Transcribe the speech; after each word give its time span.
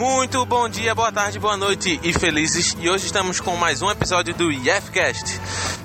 Muito 0.00 0.46
bom 0.46 0.66
dia, 0.66 0.94
boa 0.94 1.12
tarde, 1.12 1.38
boa 1.38 1.58
noite 1.58 2.00
e 2.02 2.10
felizes. 2.14 2.74
E 2.80 2.88
hoje 2.88 3.04
estamos 3.04 3.38
com 3.38 3.54
mais 3.54 3.82
um 3.82 3.90
episódio 3.90 4.34
do 4.34 4.50
IFCast. 4.50 5.38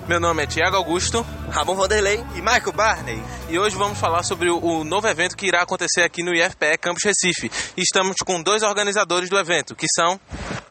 Meu 0.08 0.22
nome 0.22 0.42
é 0.42 0.48
Tiago 0.48 0.78
Augusto. 0.78 1.22
Ramon 1.50 1.76
Vanderlei 1.76 2.24
e 2.34 2.40
Michael 2.40 2.72
Barney. 2.72 3.22
E 3.50 3.60
hoje 3.60 3.76
vamos 3.76 4.00
falar 4.00 4.24
sobre 4.24 4.50
o, 4.50 4.58
o 4.58 4.86
novo 4.86 5.06
evento 5.06 5.36
que 5.36 5.46
irá 5.46 5.64
acontecer 5.64 6.02
aqui 6.02 6.24
no 6.24 6.34
IFPE 6.34 6.78
Campus 6.80 7.04
Recife. 7.04 7.52
E 7.76 7.82
estamos 7.82 8.16
com 8.26 8.42
dois 8.42 8.64
organizadores 8.64 9.30
do 9.30 9.38
evento, 9.38 9.76
que 9.76 9.88
são 9.94 10.18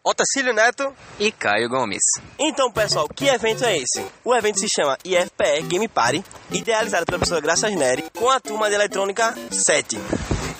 Otacílio 0.02 0.54
Neto 0.54 0.90
e 1.20 1.30
Caio 1.30 1.68
Gomes. 1.68 2.02
Então, 2.38 2.72
pessoal, 2.72 3.06
que 3.14 3.26
evento 3.26 3.62
é 3.62 3.76
esse? 3.76 4.06
O 4.24 4.34
evento 4.34 4.58
se 4.58 4.70
chama 4.70 4.96
IFPE 5.04 5.64
Game 5.68 5.86
Party, 5.86 6.24
idealizado 6.50 7.04
pela 7.04 7.18
professora 7.18 7.42
Graças 7.42 7.74
Neri, 7.74 8.06
com 8.16 8.30
a 8.30 8.40
turma 8.40 8.70
de 8.70 8.74
eletrônica 8.74 9.36
7. 9.50 10.00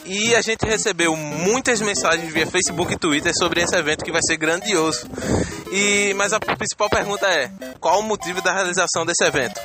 E 0.05 0.35
a 0.35 0.43
gente 0.43 0.67
recebeu 0.67 1.17
muitas 1.17 1.81
mensagens 1.81 2.33
via 2.33 2.47
Facebook 2.47 2.93
e 2.93 2.99
Twitter 2.99 3.33
sobre 3.39 3.63
esse 3.63 3.75
evento 3.75 4.05
que 4.05 4.13
vai 4.13 4.21
ser 4.23 4.37
grandioso. 4.37 5.07
E 5.73 6.13
mas 6.15 6.33
a 6.33 6.41
principal 6.41 6.91
pergunta 6.91 7.27
é: 7.27 7.51
qual 7.81 8.01
o 8.01 8.03
motivo 8.03 8.43
da 8.43 8.53
realização 8.53 9.07
desse 9.07 9.25
evento? 9.25 9.61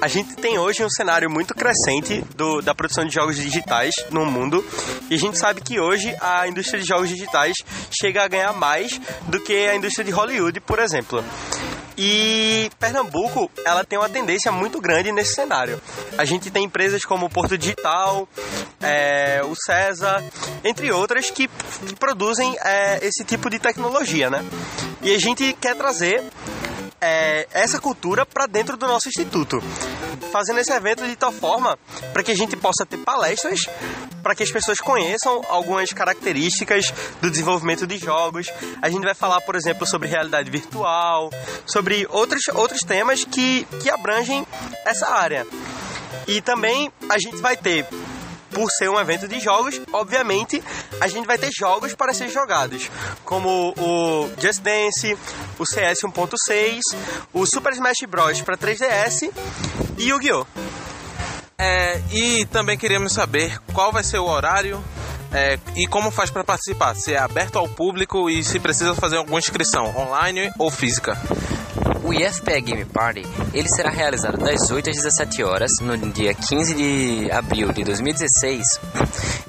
A 0.00 0.08
gente 0.08 0.34
tem 0.36 0.58
hoje 0.58 0.82
um 0.82 0.88
cenário 0.88 1.28
muito 1.28 1.54
crescente 1.54 2.24
do, 2.34 2.62
da 2.62 2.74
produção 2.74 3.04
de 3.04 3.12
jogos 3.12 3.36
digitais 3.36 3.92
no 4.10 4.24
mundo 4.24 4.64
e 5.10 5.14
a 5.14 5.18
gente 5.18 5.36
sabe 5.36 5.60
que 5.60 5.78
hoje 5.78 6.14
a 6.22 6.48
indústria 6.48 6.80
de 6.80 6.86
jogos 6.86 7.10
digitais 7.10 7.54
chega 7.90 8.24
a 8.24 8.28
ganhar 8.28 8.54
mais 8.54 8.98
do 9.28 9.38
que 9.40 9.68
a 9.68 9.76
indústria 9.76 10.04
de 10.04 10.10
Hollywood, 10.10 10.58
por 10.60 10.78
exemplo. 10.78 11.22
E 12.02 12.70
Pernambuco, 12.78 13.50
ela 13.62 13.84
tem 13.84 13.98
uma 13.98 14.08
tendência 14.08 14.50
muito 14.50 14.80
grande 14.80 15.12
nesse 15.12 15.34
cenário. 15.34 15.78
A 16.16 16.24
gente 16.24 16.50
tem 16.50 16.64
empresas 16.64 17.04
como 17.04 17.26
o 17.26 17.28
Porto 17.28 17.58
Digital, 17.58 18.26
é, 18.80 19.42
o 19.44 19.54
César, 19.54 20.24
entre 20.64 20.90
outras, 20.90 21.30
que, 21.30 21.46
que 21.46 21.94
produzem 21.96 22.56
é, 22.64 23.06
esse 23.06 23.22
tipo 23.22 23.50
de 23.50 23.58
tecnologia, 23.58 24.30
né? 24.30 24.42
E 25.02 25.14
a 25.14 25.18
gente 25.18 25.52
quer 25.60 25.76
trazer 25.76 26.24
é, 27.02 27.46
essa 27.52 27.78
cultura 27.78 28.24
para 28.24 28.46
dentro 28.46 28.78
do 28.78 28.86
nosso 28.86 29.10
instituto, 29.10 29.62
fazendo 30.20 30.60
esse 30.60 30.72
evento 30.72 31.06
de 31.06 31.16
tal 31.16 31.32
forma 31.32 31.78
para 32.12 32.22
que 32.22 32.30
a 32.30 32.36
gente 32.36 32.56
possa 32.56 32.86
ter 32.86 32.98
palestras, 32.98 33.60
para 34.22 34.34
que 34.34 34.42
as 34.42 34.50
pessoas 34.50 34.78
conheçam 34.78 35.42
algumas 35.48 35.92
características 35.92 36.92
do 37.20 37.30
desenvolvimento 37.30 37.86
de 37.86 37.98
jogos. 37.98 38.48
A 38.80 38.88
gente 38.88 39.04
vai 39.04 39.14
falar, 39.14 39.40
por 39.40 39.56
exemplo, 39.56 39.86
sobre 39.86 40.08
realidade 40.08 40.50
virtual, 40.50 41.30
sobre 41.66 42.06
outros, 42.10 42.42
outros 42.54 42.80
temas 42.80 43.24
que, 43.24 43.64
que 43.82 43.90
abrangem 43.90 44.46
essa 44.84 45.08
área. 45.08 45.46
E 46.26 46.40
também 46.40 46.92
a 47.08 47.18
gente 47.18 47.36
vai 47.36 47.56
ter 47.56 47.86
por 48.50 48.68
ser 48.70 48.88
um 48.90 48.98
evento 48.98 49.28
de 49.28 49.38
jogos, 49.38 49.80
obviamente 49.92 50.62
a 51.00 51.08
gente 51.08 51.26
vai 51.26 51.38
ter 51.38 51.50
jogos 51.56 51.94
para 51.94 52.12
ser 52.12 52.28
jogados, 52.28 52.90
como 53.24 53.72
o 53.78 54.28
Just 54.40 54.60
Dance, 54.60 55.16
o 55.58 55.64
CS 55.64 56.00
1.6, 56.00 56.80
o 57.32 57.46
Super 57.46 57.72
Smash 57.72 58.00
Bros. 58.08 58.40
para 58.42 58.56
3DS 58.56 59.30
e 60.00 60.08
Yu-Gi-Oh! 60.08 60.46
É, 61.58 62.00
e 62.10 62.46
também 62.46 62.78
queríamos 62.78 63.12
saber 63.12 63.60
qual 63.74 63.92
vai 63.92 64.02
ser 64.02 64.18
o 64.18 64.24
horário 64.24 64.82
é, 65.30 65.58
e 65.76 65.86
como 65.86 66.10
faz 66.10 66.30
para 66.30 66.42
participar, 66.42 66.94
se 66.96 67.12
é 67.12 67.18
aberto 67.18 67.58
ao 67.58 67.68
público 67.68 68.30
e 68.30 68.42
se 68.42 68.58
precisa 68.58 68.94
fazer 68.94 69.18
alguma 69.18 69.38
inscrição, 69.38 69.94
online 69.96 70.50
ou 70.58 70.70
física. 70.70 71.18
O 72.02 72.14
IFPE 72.14 72.62
Game 72.62 72.84
Party 72.86 73.22
ele 73.52 73.68
será 73.68 73.90
realizado 73.90 74.38
das 74.38 74.70
8 74.70 74.88
às 74.88 74.96
17 74.96 75.44
horas 75.44 75.70
no 75.80 75.96
dia 76.10 76.32
15 76.32 76.74
de 76.74 77.30
abril 77.30 77.70
de 77.70 77.84
2016 77.84 78.80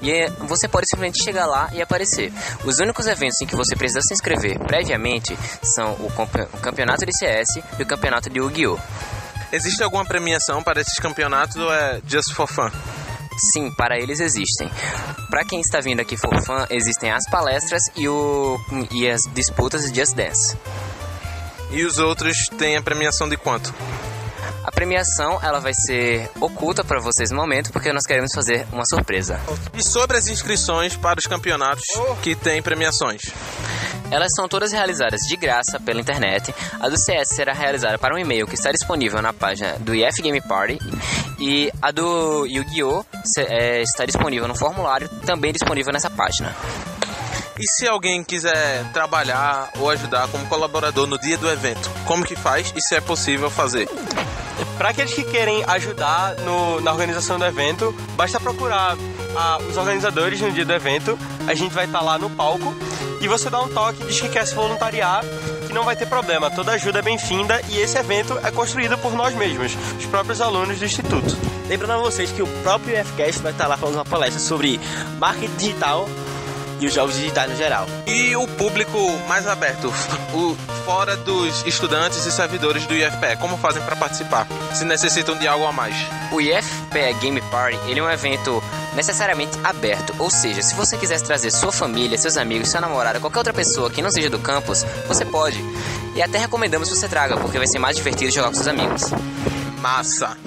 e 0.02 0.12
é, 0.12 0.30
você 0.30 0.68
pode 0.68 0.86
simplesmente 0.88 1.24
chegar 1.24 1.46
lá 1.46 1.70
e 1.74 1.82
aparecer. 1.82 2.32
Os 2.66 2.78
únicos 2.80 3.08
eventos 3.08 3.40
em 3.42 3.46
que 3.46 3.56
você 3.56 3.74
precisa 3.74 4.02
se 4.02 4.14
inscrever 4.14 4.60
previamente 4.60 5.36
são 5.64 5.94
o, 5.94 6.12
campeonato 6.62 7.06
de 7.06 7.18
CS 7.18 7.64
e 7.80 7.84
o 7.84 7.86
campeonato 7.86 8.30
de 8.30 8.40
Yu-Gi-Oh! 8.40 8.78
Existe 9.52 9.84
alguma 9.84 10.06
premiação 10.06 10.64
para 10.64 10.80
esses 10.80 10.98
campeonatos 10.98 11.58
ou 11.58 11.74
é 11.74 12.02
just 12.08 12.34
for 12.34 12.48
fun? 12.48 12.70
Sim, 13.54 13.70
para 13.72 13.98
eles 13.98 14.20
existem. 14.20 14.70
Para 15.30 15.44
quem 15.44 15.60
está 15.60 15.82
vindo 15.82 16.00
aqui 16.00 16.16
for 16.16 16.42
fun, 16.46 16.66
existem 16.70 17.12
as 17.12 17.30
palestras 17.30 17.84
e, 17.96 18.08
o, 18.08 18.58
e 18.92 19.10
as 19.10 19.22
disputas 19.34 19.92
de 19.92 20.00
Just 20.00 20.16
Dance. 20.16 20.58
E 21.72 21.84
os 21.84 21.98
outros 21.98 22.48
têm 22.58 22.78
a 22.78 22.82
premiação 22.82 23.28
de 23.28 23.36
quanto? 23.36 23.74
A 24.64 24.72
premiação 24.72 25.40
ela 25.42 25.60
vai 25.60 25.74
ser 25.74 26.30
oculta 26.40 26.84
para 26.84 27.00
vocês 27.00 27.32
no 27.32 27.38
momento, 27.38 27.72
porque 27.72 27.92
nós 27.92 28.06
queremos 28.06 28.32
fazer 28.34 28.66
uma 28.72 28.86
surpresa. 28.86 29.40
E 29.74 29.84
sobre 29.84 30.18
as 30.18 30.28
inscrições 30.28 30.96
para 30.96 31.20
os 31.20 31.26
campeonatos 31.26 31.84
que 32.22 32.36
têm 32.36 32.62
premiações? 32.62 33.22
Elas 34.12 34.34
são 34.36 34.48
todas 34.48 34.74
realizadas 34.74 35.22
de 35.22 35.38
graça 35.38 35.80
pela 35.80 36.02
internet. 36.02 36.54
A 36.82 36.90
do 36.90 37.00
CS 37.00 37.30
será 37.30 37.54
realizada 37.54 37.98
para 37.98 38.14
um 38.14 38.18
e-mail 38.18 38.46
que 38.46 38.56
está 38.56 38.70
disponível 38.70 39.22
na 39.22 39.32
página 39.32 39.78
do 39.80 39.96
IF 39.96 40.22
Game 40.22 40.42
Party. 40.42 40.78
E 41.40 41.72
a 41.82 41.92
do 41.92 42.46
Yu-Gi-Oh! 42.46 43.06
É, 43.38 43.82
está 43.82 44.06
disponível 44.06 44.48
no 44.50 44.56
formulário, 44.56 45.08
também 45.26 45.54
disponível 45.54 45.94
nessa 45.94 46.10
página. 46.10 46.54
E 47.58 47.68
se 47.78 47.88
alguém 47.88 48.24
quiser 48.24 48.84
trabalhar 48.92 49.72
ou 49.80 49.90
ajudar 49.90 50.28
como 50.28 50.46
colaborador 50.48 51.08
no 51.08 51.18
dia 51.18 51.38
do 51.38 51.50
evento, 51.50 51.90
como 52.06 52.26
que 52.26 52.36
faz 52.36 52.74
e 52.76 52.82
se 52.82 52.96
é 52.96 53.02
possível 53.02 53.50
fazer? 53.50 53.88
Para 54.78 54.90
aqueles 54.90 55.14
que 55.14 55.24
querem 55.24 55.64
ajudar 55.68 56.36
no, 56.38 56.82
na 56.82 56.92
organização 56.92 57.38
do 57.38 57.46
evento, 57.46 57.96
basta 58.16 58.40
procurar 58.40 58.98
a, 59.36 59.58
os 59.60 59.78
organizadores 59.78 60.42
no 60.42 60.52
dia 60.52 60.66
do 60.66 60.74
evento. 60.74 61.18
A 61.48 61.54
gente 61.54 61.74
vai 61.74 61.86
estar 61.86 62.00
tá 62.00 62.04
lá 62.04 62.18
no 62.18 62.30
palco 62.30 62.76
e 63.22 63.28
você 63.28 63.50
dá 63.50 63.62
um 63.62 63.68
toque, 63.70 64.04
diz 64.04 64.20
que 64.20 64.28
quer 64.28 64.46
se 64.46 64.56
voluntariar, 64.56 65.24
que 65.68 65.74
não 65.74 65.84
vai 65.84 65.96
ter 65.96 66.08
problema. 66.08 66.50
Toda 66.50 66.72
ajuda 66.72 67.00
é 67.00 67.02
bem-vinda 67.02 67.62
e 67.70 67.78
esse 67.78 67.98
evento 67.98 68.38
é 68.44 68.50
construído 68.50 68.98
por 68.98 69.14
nós 69.14 69.36
mesmos, 69.36 69.74
os 69.98 70.06
próprios 70.08 70.42
alunos 70.42 70.80
do 70.80 70.86
instituto. 70.86 71.38
Lembrando 71.68 71.94
a 71.94 71.98
vocês 71.98 72.32
que 72.32 72.42
o 72.42 72.48
próprio 72.64 72.98
FCast 73.06 73.42
vai 73.42 73.52
estar 73.52 73.68
lá 73.68 73.78
falando 73.78 73.96
uma 73.96 74.06
palestra 74.06 74.40
sobre 74.40 74.80
marketing 75.20 75.56
digital 75.56 76.10
e 76.80 76.88
os 76.88 76.94
jogos 76.94 77.16
digitais 77.16 77.52
no 77.52 77.56
geral. 77.56 77.86
E 78.08 78.36
o 78.36 78.48
público 78.48 78.98
mais 79.28 79.48
aberto, 79.48 79.94
o, 80.34 80.58
fora 80.86 81.16
dos 81.18 81.66
estudantes 81.66 82.26
e 82.26 82.32
servidores 82.32 82.86
do 82.86 82.96
IFPE, 82.96 83.38
como 83.40 83.58
fazem 83.58 83.82
para 83.84 83.96
participar? 83.96 84.48
Se 84.74 84.84
necessitam 84.84 85.36
de 85.36 85.48
algo 85.48 85.66
a 85.66 85.72
mais? 85.72 85.96
O 86.32 86.42
IFPE 86.42 87.14
Game 87.22 87.42
Party 87.42 87.80
ele 87.88 88.00
é 88.00 88.04
um 88.04 88.10
evento 88.10 88.64
necessariamente 88.96 89.58
aberto, 89.64 90.14
ou 90.20 90.30
seja, 90.30 90.62
se 90.62 90.76
você 90.76 90.98
quiser 90.98 91.22
trazer 91.22 91.52
sua 91.52 91.72
família, 91.72 92.18
seus 92.18 92.38
amigos, 92.38 92.70
sua 92.70 92.82
namorada, 92.82 93.20
qualquer 93.20 93.38
outra 93.40 93.54
pessoa 93.54 93.90
que 93.90 94.02
não 94.02 94.12
seja 94.12 94.30
do 94.30 94.40
campus, 94.40 94.84
você 95.08 95.26
pode. 95.26 95.64
E 96.16 96.22
até 96.22 96.38
recomendamos 96.38 96.90
que 96.90 96.96
você 96.96 97.08
traga, 97.08 97.38
porque 97.38 97.58
vai 97.58 97.68
ser 97.68 97.80
mais 97.80 97.96
divertido 97.96 98.32
jogar 98.32 98.50
com 98.50 98.56
seus 98.56 98.68
amigos. 98.68 99.04
Massa! 99.80 100.38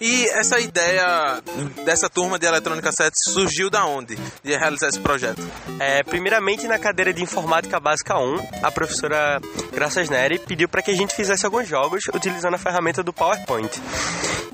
E 0.00 0.26
essa 0.30 0.58
ideia 0.60 1.42
dessa 1.84 2.08
turma 2.08 2.38
de 2.38 2.46
Eletrônica 2.46 2.90
7 2.90 3.12
surgiu 3.30 3.70
da 3.70 3.84
onde? 3.84 4.16
De 4.42 4.56
realizar 4.56 4.88
esse 4.88 5.00
projeto? 5.00 5.42
É, 5.78 6.02
primeiramente 6.02 6.66
na 6.66 6.78
cadeira 6.78 7.12
de 7.12 7.22
Informática 7.22 7.78
Básica 7.80 8.18
1, 8.18 8.48
a 8.62 8.70
professora 8.70 9.40
Graças 9.72 10.08
Neri 10.08 10.38
pediu 10.38 10.68
para 10.68 10.82
que 10.82 10.90
a 10.90 10.96
gente 10.96 11.14
fizesse 11.14 11.44
alguns 11.44 11.68
jogos 11.68 12.02
utilizando 12.14 12.54
a 12.54 12.58
ferramenta 12.58 13.02
do 13.02 13.12
PowerPoint. 13.12 13.70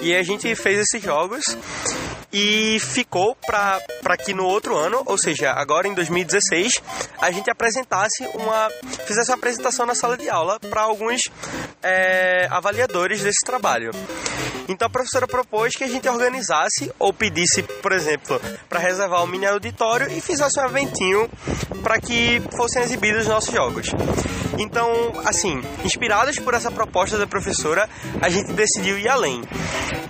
E 0.00 0.14
a 0.14 0.22
gente 0.22 0.54
fez 0.54 0.80
esses 0.80 1.02
jogos 1.02 1.44
e 2.32 2.78
ficou 2.80 3.36
para 3.36 4.16
que 4.16 4.34
no 4.34 4.44
outro 4.44 4.76
ano, 4.76 5.02
ou 5.06 5.16
seja, 5.16 5.52
agora 5.52 5.86
em 5.86 5.94
2016, 5.94 6.82
a 7.20 7.30
gente 7.30 7.48
apresentasse 7.48 8.26
uma 8.34 8.68
fizesse 9.06 9.30
uma 9.30 9.36
apresentação 9.36 9.86
na 9.86 9.94
sala 9.94 10.16
de 10.16 10.28
aula 10.28 10.58
para 10.58 10.82
alguns 10.82 11.30
é, 11.82 12.48
avaliadores 12.50 13.22
desse 13.22 13.44
trabalho. 13.46 13.92
Então 14.68 14.86
a 14.86 14.90
professora 14.90 15.26
propôs 15.26 15.74
que 15.76 15.84
a 15.84 15.88
gente 15.88 16.08
organizasse 16.08 16.90
ou 16.98 17.12
pedisse, 17.12 17.62
por 17.62 17.92
exemplo, 17.92 18.40
para 18.68 18.78
reservar 18.78 19.22
um 19.22 19.26
mini 19.26 19.46
auditório 19.46 20.10
e 20.10 20.20
fizesse 20.20 20.58
um 20.60 20.64
eventinho 20.64 21.28
para 21.82 21.98
que 22.00 22.40
fossem 22.56 22.82
exibidos 22.82 23.22
os 23.22 23.28
nossos 23.28 23.52
jogos. 23.52 23.88
Então, 24.58 25.12
assim, 25.24 25.60
inspirados 25.84 26.38
por 26.38 26.54
essa 26.54 26.70
proposta 26.70 27.18
da 27.18 27.26
professora, 27.26 27.88
a 28.20 28.28
gente 28.28 28.52
decidiu 28.52 28.98
ir 28.98 29.08
além. 29.08 29.42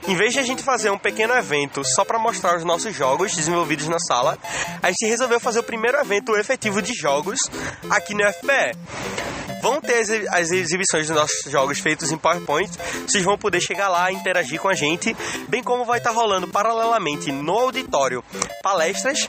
Em 0.06 0.14
vez 0.14 0.34
de 0.34 0.38
a 0.38 0.42
gente 0.42 0.62
fazer 0.62 0.90
um 0.90 0.98
pequeno 0.98 1.32
evento 1.34 1.82
só 1.82 2.04
para 2.04 2.18
mostrar 2.18 2.56
os 2.56 2.64
nossos 2.64 2.94
jogos 2.94 3.34
desenvolvidos 3.34 3.88
na 3.88 3.98
sala, 3.98 4.38
a 4.82 4.88
gente 4.88 5.06
resolveu 5.06 5.40
fazer 5.40 5.60
o 5.60 5.62
primeiro 5.62 5.98
evento 5.98 6.36
efetivo 6.36 6.82
de 6.82 6.92
jogos 6.92 7.38
aqui 7.88 8.14
no 8.14 8.22
FPE. 8.30 9.33
Vão 9.64 9.80
ter 9.80 10.28
as 10.28 10.50
exibições 10.50 11.06
dos 11.06 11.16
nossos 11.16 11.50
jogos 11.50 11.78
feitos 11.78 12.12
em 12.12 12.18
PowerPoint. 12.18 12.70
Vocês 13.08 13.24
vão 13.24 13.38
poder 13.38 13.62
chegar 13.62 13.88
lá, 13.88 14.12
interagir 14.12 14.60
com 14.60 14.68
a 14.68 14.74
gente, 14.74 15.16
bem 15.48 15.62
como 15.62 15.86
vai 15.86 15.96
estar 15.96 16.10
rolando 16.10 16.46
paralelamente 16.46 17.32
no 17.32 17.54
auditório 17.54 18.22
palestras 18.62 19.26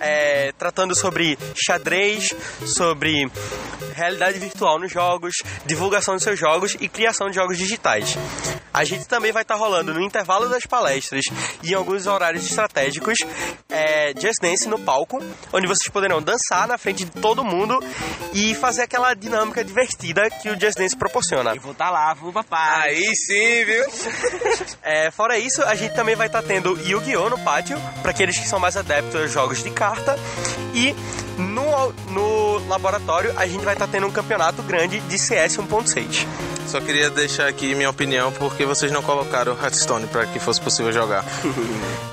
é, 0.00 0.50
tratando 0.58 0.92
sobre 0.96 1.38
xadrez, 1.54 2.34
sobre 2.64 3.30
realidade 3.94 4.40
virtual 4.40 4.80
nos 4.80 4.90
jogos, 4.90 5.36
divulgação 5.64 6.14
dos 6.14 6.24
seus 6.24 6.38
jogos 6.38 6.76
e 6.80 6.88
criação 6.88 7.28
de 7.28 7.36
jogos 7.36 7.56
digitais. 7.56 8.18
A 8.76 8.84
gente 8.84 9.06
também 9.06 9.32
vai 9.32 9.40
estar 9.40 9.54
rolando 9.54 9.94
no 9.94 10.02
intervalo 10.02 10.50
das 10.50 10.66
palestras 10.66 11.24
e 11.62 11.70
em 11.70 11.74
alguns 11.74 12.06
horários 12.06 12.44
estratégicos 12.44 13.16
é, 13.70 14.12
Just 14.20 14.38
Dance 14.42 14.68
no 14.68 14.78
palco, 14.78 15.18
onde 15.50 15.66
vocês 15.66 15.88
poderão 15.88 16.20
dançar 16.20 16.68
na 16.68 16.76
frente 16.76 17.06
de 17.06 17.10
todo 17.10 17.42
mundo 17.42 17.82
e 18.34 18.54
fazer 18.54 18.82
aquela 18.82 19.14
dinâmica 19.14 19.64
divertida 19.64 20.28
que 20.28 20.50
o 20.50 20.60
Just 20.60 20.76
Dance 20.76 20.94
proporciona. 20.94 21.54
Eu 21.54 21.60
vou 21.62 21.72
estar 21.72 21.88
lá, 21.88 22.12
vou 22.12 22.30
papai. 22.34 22.90
Aí 22.90 23.16
sim, 23.16 23.64
viu? 23.64 23.86
É, 24.82 25.10
fora 25.10 25.36
isso, 25.36 25.62
a 25.62 25.74
gente 25.74 25.94
também 25.94 26.14
vai 26.14 26.28
estar 26.28 26.42
tendo 26.42 26.78
Yu-Gi-Oh! 26.78 27.30
no 27.30 27.38
pátio, 27.40 27.76
para 28.02 28.12
aqueles 28.12 28.38
que 28.38 28.46
são 28.46 28.60
mais 28.60 28.76
adeptos 28.76 29.20
aos 29.20 29.32
jogos 29.32 29.62
de 29.62 29.70
carta. 29.70 30.16
E 30.72 30.94
no, 31.38 31.92
no 32.12 32.68
laboratório, 32.68 33.32
a 33.36 33.46
gente 33.46 33.64
vai 33.64 33.74
estar 33.74 33.88
tendo 33.88 34.06
um 34.06 34.12
campeonato 34.12 34.62
grande 34.62 35.00
de 35.00 35.18
CS 35.18 35.56
1.6. 35.56 36.55
Só 36.66 36.80
queria 36.80 37.08
deixar 37.10 37.46
aqui 37.48 37.74
minha 37.74 37.88
opinião 37.88 38.32
porque 38.32 38.64
vocês 38.66 38.90
não 38.90 39.00
colocaram 39.02 39.52
Hearthstone 39.60 40.06
para 40.08 40.26
que 40.26 40.38
fosse 40.40 40.60
possível 40.60 40.92
jogar. 40.92 41.24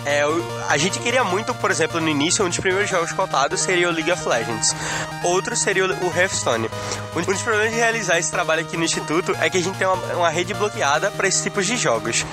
É, 0.06 0.28
o- 0.28 0.44
a 0.68 0.78
gente 0.78 1.00
queria 1.00 1.24
muito, 1.24 1.54
por 1.56 1.72
exemplo, 1.72 2.02
no 2.02 2.10
início, 2.10 2.44
um 2.44 2.50
dos 2.50 2.60
primeiros 2.60 2.90
jogos 2.90 3.14
cotados 3.14 3.62
seria 3.62 3.88
o 3.88 3.92
League 3.92 4.12
of 4.12 4.28
Legends. 4.28 4.76
Outro 5.24 5.56
seria 5.56 5.86
o 5.86 5.94
o 6.06 6.14
Hearthstone. 6.14 6.70
Um 7.16 7.22
dos 7.22 7.42
problemas 7.42 7.72
de 7.72 7.78
realizar 7.78 8.20
esse 8.20 8.30
trabalho 8.30 8.62
aqui 8.64 8.76
no 8.76 8.84
Instituto 8.84 9.34
é 9.40 9.50
que 9.50 9.58
a 9.58 9.62
gente 9.64 9.78
tem 9.78 9.88
uma, 9.88 9.96
uma 10.16 10.30
rede 10.30 10.54
bloqueada 10.54 11.10
para 11.10 11.26
esses 11.26 11.42
tipos 11.42 11.66
de 11.66 11.78
jogos. 11.78 12.26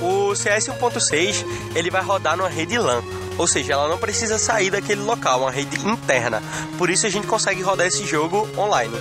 O 0.00 0.32
CS 0.36 0.68
1.6 0.68 1.44
ele 1.74 1.90
vai 1.90 2.02
rodar 2.02 2.36
numa 2.36 2.48
rede 2.48 2.78
LAN. 2.78 3.02
Ou 3.38 3.46
seja, 3.46 3.74
ela 3.74 3.88
não 3.88 3.98
precisa 3.98 4.38
sair 4.38 4.70
daquele 4.70 5.00
local, 5.00 5.42
uma 5.42 5.50
rede 5.50 5.78
interna. 5.86 6.42
Por 6.76 6.90
isso 6.90 7.06
a 7.06 7.10
gente 7.10 7.26
consegue 7.26 7.62
rodar 7.62 7.86
esse 7.86 8.04
jogo 8.04 8.48
online. 8.58 8.94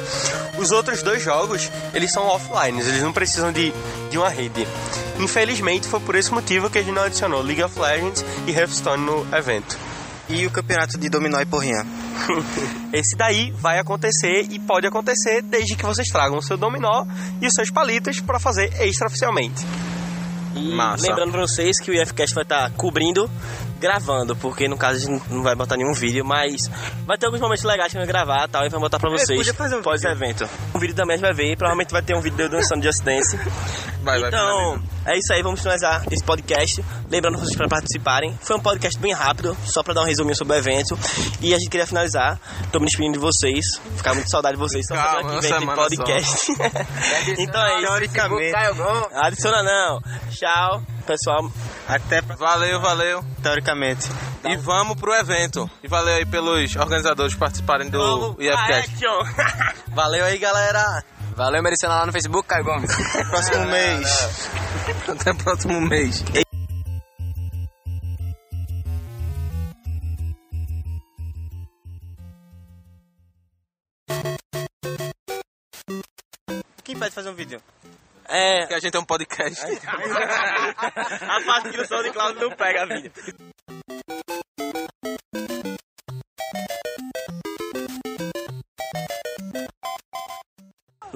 Os 0.58 0.72
outros 0.72 1.02
dois 1.02 1.22
jogos, 1.22 1.70
eles 1.94 2.12
são 2.12 2.24
offline, 2.28 2.80
eles 2.80 3.02
não 3.02 3.12
precisam 3.12 3.52
de, 3.52 3.74
de 4.10 4.18
uma 4.18 4.30
rede. 4.30 4.68
Infelizmente, 5.20 5.88
foi 5.88 6.00
por 6.00 6.16
esse 6.16 6.32
motivo 6.32 6.70
que 6.70 6.78
a 6.78 6.84
gente 6.84 6.94
não 6.94 7.04
adicionou 7.04 7.42
League 7.42 7.64
of 7.64 7.78
Legends 7.80 8.24
e 8.46 8.52
Hearthstone 8.52 9.04
no 9.04 9.28
evento. 9.36 9.78
E 10.30 10.46
o 10.46 10.52
campeonato 10.52 10.98
de 10.98 11.10
dominó 11.10 11.40
e 11.40 11.46
porrinha? 11.46 11.86
Esse 12.92 13.16
daí 13.16 13.52
vai 13.52 13.80
acontecer 13.80 14.46
e 14.50 14.60
pode 14.60 14.86
acontecer 14.86 15.42
desde 15.42 15.76
que 15.76 15.86
vocês 15.86 16.10
tragam 16.10 16.38
o 16.38 16.42
seu 16.42 16.58
dominó 16.58 17.06
e 17.42 17.48
os 17.48 17.54
seus 17.54 17.72
palitos 17.72 18.20
para 18.20 18.38
fazer 18.38 18.70
extraoficialmente. 18.82 19.66
E 20.54 20.74
Massa. 20.74 21.08
lembrando 21.08 21.32
pra 21.32 21.42
vocês 21.42 21.80
que 21.80 21.92
o 21.92 21.94
IFCast 21.94 22.34
vai 22.34 22.44
estar 22.44 22.72
cobrindo, 22.72 23.30
gravando, 23.78 24.36
porque 24.36 24.68
no 24.68 24.78
caso 24.78 24.98
a 24.98 25.00
gente 25.00 25.34
não 25.34 25.44
vai 25.44 25.56
botar 25.56 25.78
nenhum 25.78 25.94
vídeo, 25.94 26.26
mas 26.26 26.70
vai 27.06 27.18
ter 27.18 27.26
alguns 27.26 27.42
momentos 27.42 27.64
legais 27.64 27.92
que 27.92 27.98
a 27.98 28.02
gente 28.02 28.08
vai 28.08 28.14
gravar 28.14 28.46
e 28.46 28.52
tal, 28.52 28.66
e 28.66 28.70
vai 28.70 28.80
botar 28.80 29.00
pra 29.00 29.10
vocês 29.10 29.38
podia 29.38 29.54
fazer 29.54 29.76
um 29.78 29.82
pós-evento. 29.82 30.48
O 30.74 30.80
vídeo 30.80 30.96
também 30.96 31.16
a 31.16 31.18
gente 31.18 31.26
vai 31.26 31.34
ver, 31.34 31.56
provavelmente 31.58 31.92
vai 31.92 32.02
ter 32.02 32.16
um 32.16 32.22
vídeo 32.22 32.38
de 32.38 32.44
eu 32.44 32.50
dançando 32.50 32.84
Just 32.84 33.04
Dance. 33.04 33.38
Vai, 34.02 34.20
vai, 34.20 34.30
Então, 34.30 34.82
é 35.06 35.18
isso 35.18 35.34
aí, 35.34 35.42
vamos 35.42 35.60
finalizar 35.60 36.04
esse 36.12 36.24
podcast. 36.24 36.84
Lembrando 37.10 37.38
vocês 37.38 37.56
para 37.56 37.68
participarem. 37.68 38.38
Foi 38.42 38.56
um 38.56 38.60
podcast 38.60 39.00
bem 39.00 39.14
rápido, 39.14 39.56
só 39.66 39.82
para 39.84 39.94
dar 39.94 40.02
um 40.02 40.06
resuminho 40.06 40.36
sobre 40.36 40.56
o 40.56 40.58
evento. 40.58 40.98
E 41.42 41.54
a 41.54 41.58
gente 41.58 41.70
queria 41.70 41.88
finalizar. 41.88 42.40
Tô 42.72 42.80
me 42.80 42.86
despedindo 42.86 43.14
de 43.14 43.20
vocês. 43.20 43.66
Ficar 43.96 44.14
muito 44.14 44.30
saudade 44.30 44.56
de 44.56 44.60
vocês. 44.60 44.86
Só 44.88 44.96
Calma, 44.96 45.42
semana 45.42 45.60
que 45.60 45.66
vem 45.66 45.76
podcast. 45.76 46.52
então 47.38 47.62
é 47.62 47.78
isso. 47.78 47.88
Teoricamente. 47.88 48.56
Adiciona 49.14 49.64
não. 49.64 50.02
Tchau, 50.32 50.84
pessoal. 51.06 51.52
Até 51.88 52.22
pra... 52.22 52.36
Valeu, 52.36 52.80
valeu. 52.82 53.24
teoricamente. 53.42 54.10
E 54.44 54.56
vamos 54.58 54.96
pro 54.96 55.14
evento. 55.14 55.70
E 55.84 55.88
valeu 55.88 56.16
aí 56.16 56.26
pelos 56.26 56.76
organizadores 56.76 57.36
participarem 57.36 57.90
do 57.90 58.36
IFCast. 58.40 58.98
Valeu 59.94 60.26
aí, 60.26 60.38
galera! 60.38 61.04
Valeu, 61.38 61.62
me 61.62 61.70
adiciona 61.70 61.98
lá 62.00 62.06
no 62.08 62.12
Facebook, 62.12 62.48
Caio 62.48 62.64
Gomes. 62.64 62.90
Próximo 63.30 63.68
mês. 63.68 64.50
Até 65.08 65.34
próximo 65.36 65.80
mês. 65.82 66.24
Quem 76.84 76.98
pode 76.98 77.14
fazer 77.14 77.30
um 77.30 77.36
vídeo? 77.36 77.62
É, 78.26 78.66
Que 78.66 78.74
a 78.74 78.80
gente 78.80 78.92
tem 78.92 79.00
um 79.02 79.06
podcast. 79.06 79.62
a 79.64 81.42
parte 81.46 81.70
que 81.70 81.82
o 81.82 81.88
SoundCloud 81.88 82.40
não 82.40 82.50
pega 82.50 82.82
a 82.82 82.86
vídeo. 82.88 83.12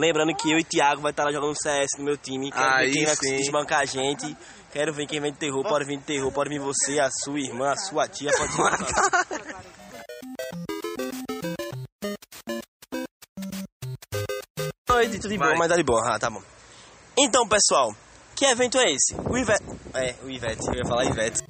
Lembrando 0.01 0.33
que 0.36 0.51
eu 0.51 0.57
e 0.57 0.63
Thiago 0.63 1.00
vai 1.00 1.12
estar 1.12 1.24
lá 1.25 1.31
jogando 1.31 1.53
CS 1.56 2.00
no 2.00 2.03
meu 2.06 2.18
time. 2.18 2.51
Quero 2.51 2.74
Aí 2.74 2.88
ver 2.88 2.92
quem 2.92 3.06
vai 3.06 3.13
sim. 3.15 3.19
conseguir 3.19 3.38
desbancar 3.38 3.81
a 3.81 3.86
gente. 3.86 4.36
Quero 4.71 4.92
ver 4.92 5.06
quem 5.06 5.21
vem 5.21 5.31
de 5.31 5.38
terror. 5.38 5.62
Pode 5.62 5.86
vir 5.86 5.98
de 6.00 6.03
terror, 6.06 6.31
pode 6.31 6.50
vir 6.50 6.59
você, 6.59 7.00
a 7.00 7.07
sua 7.24 7.39
irmã, 7.39 7.71
a 7.71 7.77
sua 7.77 8.07
tia, 8.07 8.31
pode 8.36 8.51
vir. 8.51 9.62
Oi, 14.92 15.07
tudo 15.09 15.30
de 15.30 15.38
boa, 15.38 15.50
Vai. 15.50 15.57
mas 15.59 15.68
tá 15.69 15.75
de 15.75 15.83
boa. 15.83 16.01
Ah, 16.15 16.18
tá 16.19 16.31
bom. 16.31 16.42
Então, 17.15 17.48
pessoal, 17.48 17.94
que 18.36 18.45
evento 18.45 18.80
é 18.80 18.92
esse? 18.92 19.13
O 19.15 19.38
Ivete. 19.38 19.63
É, 19.94 20.15
o 20.24 20.30
Ivete, 20.31 20.65
eu 20.68 20.74
ia 20.74 20.86
falar 20.88 21.06
Ivete. 21.06 21.42